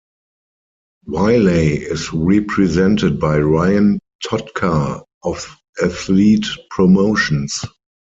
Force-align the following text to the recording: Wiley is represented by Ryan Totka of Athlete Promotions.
Wiley 1.05 1.75
is 1.77 2.11
represented 2.11 3.19
by 3.19 3.37
Ryan 3.37 3.99
Totka 4.25 5.03
of 5.23 5.57
Athlete 5.79 6.47
Promotions. 6.71 7.63